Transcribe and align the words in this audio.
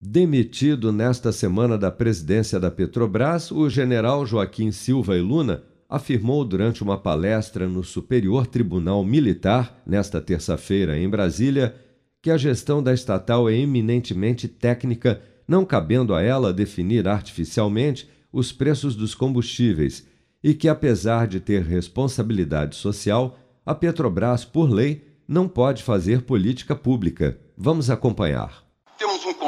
Demitido 0.00 0.92
nesta 0.92 1.32
semana 1.32 1.78
da 1.78 1.90
presidência 1.90 2.60
da 2.60 2.70
Petrobras, 2.70 3.50
o 3.50 3.70
general 3.70 4.26
Joaquim 4.26 4.70
Silva 4.70 5.16
e 5.16 5.22
Luna 5.22 5.64
afirmou 5.88 6.44
durante 6.44 6.82
uma 6.82 6.98
palestra 6.98 7.66
no 7.66 7.82
Superior 7.82 8.46
Tribunal 8.46 9.02
Militar, 9.02 9.82
nesta 9.86 10.20
terça-feira 10.20 10.98
em 10.98 11.08
Brasília, 11.08 11.74
que 12.20 12.30
a 12.30 12.36
gestão 12.36 12.82
da 12.82 12.92
estatal 12.92 13.48
é 13.48 13.54
eminentemente 13.54 14.48
técnica, 14.48 15.22
não 15.48 15.64
cabendo 15.64 16.14
a 16.14 16.20
ela 16.20 16.52
definir 16.52 17.08
artificialmente 17.08 18.06
os 18.30 18.52
preços 18.52 18.94
dos 18.94 19.14
combustíveis 19.14 20.06
e 20.44 20.52
que, 20.52 20.68
apesar 20.68 21.26
de 21.26 21.40
ter 21.40 21.62
responsabilidade 21.62 22.76
social, 22.76 23.38
a 23.64 23.74
Petrobras, 23.74 24.44
por 24.44 24.70
lei, 24.70 25.06
não 25.26 25.48
pode 25.48 25.82
fazer 25.82 26.22
política 26.22 26.76
pública. 26.76 27.38
Vamos 27.56 27.88
acompanhar 27.88 28.66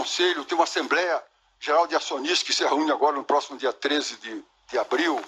conselho, 0.08 0.44
tem 0.44 0.56
uma 0.56 0.64
Assembleia 0.64 1.22
Geral 1.60 1.86
de 1.86 1.94
Acionistas 1.94 2.42
que 2.42 2.54
se 2.54 2.64
reúne 2.64 2.90
agora 2.90 3.14
no 3.14 3.24
próximo 3.24 3.58
dia 3.58 3.74
13 3.74 4.16
de, 4.16 4.44
de 4.70 4.78
abril, 4.78 5.22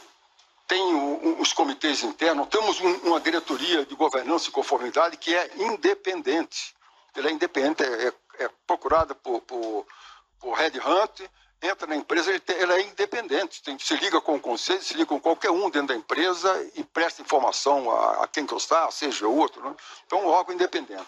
tem 0.67 0.83
um, 0.83 1.39
os 1.41 1.53
comitês 1.53 2.03
internos, 2.03 2.49
temos 2.49 2.81
um, 2.81 2.95
uma 3.09 3.21
diretoria 3.21 3.85
de 3.85 3.95
governança 3.95 4.49
e 4.49 4.53
conformidade 4.53 5.19
que 5.19 5.35
é 5.35 5.51
independente. 5.57 6.75
Ela 7.15 7.29
é 7.29 7.33
independente, 7.33 7.83
é, 7.83 8.09
é, 8.09 8.45
é 8.45 8.51
procurada 8.67 9.15
por, 9.15 9.43
por, 9.43 9.87
por 10.39 10.53
Red 10.55 10.79
Hunt, 10.79 11.29
entra 11.61 11.87
na 11.87 11.97
empresa, 11.97 12.31
ele 12.31 12.41
tem, 12.41 12.57
ela 12.57 12.75
é 12.77 12.81
independente, 12.81 13.63
tem, 13.63 13.79
se 13.79 13.95
liga 13.97 14.19
com 14.21 14.37
o 14.37 14.41
conselho, 14.41 14.83
se 14.83 14.95
liga 14.95 15.07
com 15.07 15.21
qualquer 15.21 15.51
um 15.51 15.69
dentro 15.69 15.89
da 15.89 15.95
empresa 15.95 16.71
e 16.75 16.83
presta 16.85 17.21
informação 17.21 17.91
a, 17.91 18.25
a 18.25 18.29
quem 18.29 18.47
gostar, 18.47 18.91
seja 18.93 19.29
outro. 19.29 19.63
Né? 19.63 19.77
Então, 20.07 20.25
um 20.25 20.29
órgão 20.29 20.55
independente. 20.55 21.05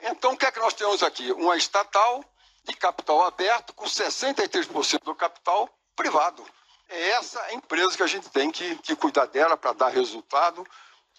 Então, 0.00 0.32
o 0.32 0.36
que 0.36 0.46
é 0.46 0.50
que 0.50 0.60
nós 0.60 0.72
temos 0.72 1.02
aqui? 1.02 1.30
Uma 1.32 1.56
estatal 1.56 2.24
de 2.66 2.74
capital 2.74 3.24
aberto 3.24 3.72
com 3.72 3.86
63% 3.86 5.02
do 5.04 5.14
capital 5.14 5.70
privado. 5.94 6.44
É 6.88 7.10
essa 7.10 7.54
empresa 7.54 7.96
que 7.96 8.02
a 8.02 8.06
gente 8.06 8.28
tem 8.30 8.50
que, 8.50 8.76
que 8.76 8.94
cuidar 8.94 9.26
dela 9.26 9.56
para 9.56 9.72
dar 9.72 9.88
resultado 9.88 10.66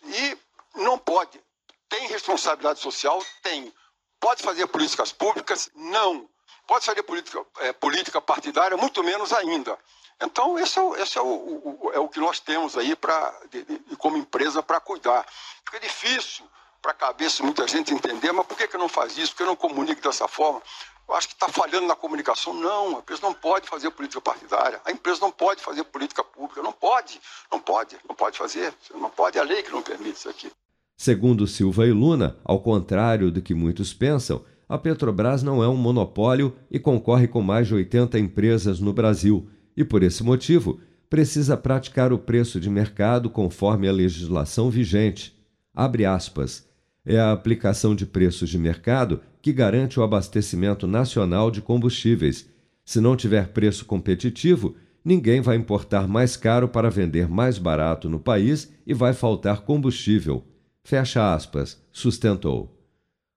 e 0.04 0.38
não 0.76 0.98
pode. 0.98 1.42
Tem 1.90 2.08
responsabilidade 2.08 2.80
social? 2.80 3.24
Tem. 3.42 3.74
Pode 4.20 4.44
fazer 4.44 4.68
políticas 4.68 5.12
públicas? 5.12 5.70
Não. 5.74 6.30
Pode 6.66 6.86
fazer 6.86 7.04
política, 7.04 7.46
é, 7.60 7.74
política 7.74 8.22
partidária? 8.22 8.76
Muito 8.76 9.04
menos 9.04 9.32
ainda. 9.32 9.78
Então, 10.22 10.58
esse 10.58 10.78
é 10.80 10.82
o, 10.82 10.96
esse 10.96 11.18
é 11.18 11.22
o, 11.22 11.26
o 11.26 11.92
é 11.94 12.00
o 12.00 12.10
que 12.10 12.20
nós 12.20 12.40
temos 12.40 12.78
aí 12.78 12.96
pra, 12.96 13.34
de, 13.50 13.64
de, 13.64 13.96
como 13.98 14.18
empresa 14.18 14.64
para 14.64 14.80
cuidar. 14.80 15.26
Fica 15.64 15.80
difícil 15.80 16.46
para 16.82 16.92
a 16.92 16.96
cabeça 16.96 17.44
muita 17.44 17.68
gente 17.68 17.94
entender, 17.94 18.32
mas 18.32 18.46
por 18.46 18.58
que, 18.58 18.68
que 18.68 18.78
não 18.78 18.90
faz 18.90 19.18
isso? 19.18 19.34
Por 19.34 19.38
que 19.38 19.46
não 19.46 19.56
comunica 19.56 20.02
dessa 20.02 20.28
forma? 20.28 20.62
Eu 21.08 21.16
acho 21.16 21.30
que 21.30 21.36
está 21.36 21.48
falhando 21.48 21.88
na 21.88 21.96
comunicação. 21.96 22.54
Não, 22.54 22.98
a 22.98 23.00
empresa 23.00 23.22
não 23.22 23.34
pode 23.34 23.70
fazer 23.70 23.90
política 23.92 24.20
partidária. 24.20 24.82
A 24.86 24.92
empresa 24.92 25.22
não 25.22 25.32
pode 25.32 25.62
fazer 25.62 25.84
política 25.86 26.24
pública. 26.24 26.62
Não 26.62 26.74
pode, 26.74 27.20
não 27.52 27.60
pode, 27.60 27.96
não 28.08 28.16
pode 28.16 28.38
fazer. 28.38 28.74
Não 28.94 29.10
pode, 29.10 29.38
é 29.38 29.42
a 29.42 29.44
lei 29.44 29.64
que 29.64 29.72
não 29.72 29.82
permite 29.82 30.18
isso 30.18 30.30
aqui. 30.30 30.52
Segundo 30.98 31.48
Silva 31.48 31.86
e 31.86 31.92
Luna, 31.92 32.38
ao 32.44 32.60
contrário 32.60 33.32
do 33.32 33.42
que 33.42 33.54
muitos 33.54 33.94
pensam, 33.94 34.44
a 34.68 34.78
Petrobras 34.78 35.44
não 35.44 35.64
é 35.64 35.68
um 35.68 35.78
monopólio 35.78 36.58
e 36.70 36.80
concorre 36.80 37.28
com 37.28 37.42
mais 37.42 37.68
de 37.68 37.76
80 37.76 38.20
empresas 38.20 38.80
no 38.82 38.92
Brasil, 38.92 39.50
e 39.78 39.86
por 39.86 40.04
esse 40.04 40.24
motivo 40.24 40.82
precisa 41.10 41.56
praticar 41.56 42.12
o 42.12 42.18
preço 42.18 42.60
de 42.60 42.70
mercado 42.70 43.30
conforme 43.30 43.88
a 43.88 43.94
legislação 43.94 44.70
vigente. 44.70 45.38
Abre 45.74 46.04
aspas 46.04 46.67
é 47.10 47.18
a 47.18 47.32
aplicação 47.32 47.96
de 47.96 48.06
preços 48.06 48.50
de 48.50 48.58
mercado 48.58 49.22
que 49.42 49.54
garante 49.54 49.98
o 49.98 50.04
abastecimento 50.04 50.86
nacional 50.86 51.50
de 51.50 51.62
combustíveis. 51.62 52.50
Se 52.84 53.00
não 53.00 53.16
tiver 53.16 53.48
preço 53.48 53.86
competitivo, 53.86 54.76
ninguém 55.06 55.40
vai 55.40 55.56
importar 55.56 56.06
mais 56.06 56.36
caro 56.36 56.68
para 56.68 56.90
vender 56.90 57.30
mais 57.30 57.58
barato 57.58 58.10
no 58.10 58.20
país 58.20 58.70
e 58.86 58.94
vai 58.94 59.14
faltar 59.14 59.62
combustível. 59.62 60.44
Fecha 60.84 61.34
aspas, 61.34 61.82
sustentou. 61.94 62.78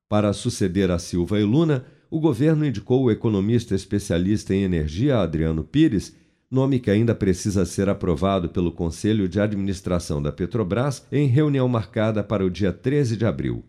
Para 0.08 0.32
suceder 0.32 0.90
a 0.90 0.98
Silva 0.98 1.38
e 1.38 1.44
Luna, 1.44 1.84
o 2.10 2.18
governo 2.18 2.66
indicou 2.66 3.04
o 3.04 3.10
economista 3.10 3.76
especialista 3.76 4.52
em 4.52 4.64
energia 4.64 5.18
Adriano 5.18 5.62
Pires 5.62 6.16
nome 6.50 6.80
que 6.80 6.90
ainda 6.90 7.14
precisa 7.14 7.64
ser 7.64 7.88
aprovado 7.88 8.48
pelo 8.48 8.72
Conselho 8.72 9.28
de 9.28 9.40
Administração 9.40 10.20
da 10.20 10.32
Petrobras 10.32 11.06
em 11.12 11.28
reunião 11.28 11.68
marcada 11.68 12.24
para 12.24 12.44
o 12.44 12.50
dia 12.50 12.72
13 12.72 13.16
de 13.16 13.24
abril. 13.24 13.64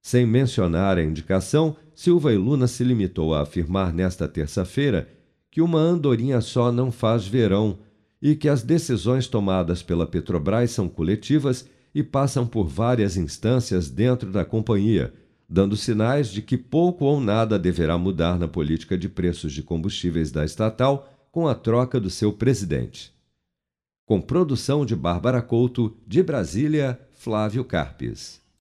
Sem 0.00 0.24
mencionar 0.24 0.98
a 0.98 1.02
indicação, 1.02 1.76
Silva 1.94 2.32
e 2.32 2.36
Luna 2.36 2.68
se 2.68 2.84
limitou 2.84 3.34
a 3.34 3.42
afirmar 3.42 3.92
nesta 3.92 4.28
terça-feira 4.28 5.08
que 5.50 5.60
uma 5.60 5.78
andorinha 5.80 6.40
só 6.40 6.70
não 6.70 6.92
faz 6.92 7.26
verão 7.26 7.78
e 8.20 8.36
que 8.36 8.48
as 8.48 8.62
decisões 8.62 9.26
tomadas 9.26 9.82
pela 9.82 10.06
Petrobras 10.06 10.70
são 10.70 10.88
coletivas 10.88 11.68
e 11.94 12.02
passam 12.02 12.46
por 12.46 12.68
várias 12.68 13.16
instâncias 13.16 13.90
dentro 13.90 14.30
da 14.30 14.44
companhia, 14.44 15.12
dando 15.48 15.76
sinais 15.76 16.28
de 16.28 16.40
que 16.40 16.56
pouco 16.56 17.04
ou 17.04 17.20
nada 17.20 17.58
deverá 17.58 17.98
mudar 17.98 18.38
na 18.38 18.48
política 18.48 18.96
de 18.96 19.08
preços 19.08 19.52
de 19.52 19.62
combustíveis 19.62 20.30
da 20.30 20.44
estatal 20.44 21.08
com 21.32 21.48
a 21.48 21.54
troca 21.54 21.98
do 21.98 22.10
seu 22.10 22.30
presidente. 22.30 23.10
Com 24.04 24.20
produção 24.20 24.84
de 24.84 24.94
Bárbara 24.94 25.40
Couto, 25.40 25.96
de 26.06 26.22
Brasília, 26.22 27.00
Flávio 27.14 27.64
Carpes. 27.64 28.41